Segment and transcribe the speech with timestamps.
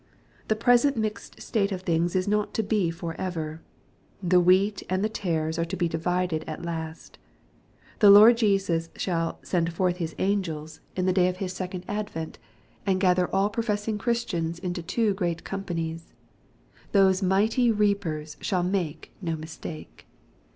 [0.47, 3.61] The present mixed state of things is not to be for ever.
[4.23, 7.19] The wheat and the tares are to be divided at last.
[7.99, 11.51] The Lord Jesus shall" send forth his angels'" in the day of MATTHEW, CHAP.
[11.51, 11.71] XIH.
[11.85, 12.39] 149 His jiecond advent,
[12.87, 16.13] and gather all professing ChriBtians Into two great companies.
[16.93, 20.07] Those mighty reapers shall make no mistake.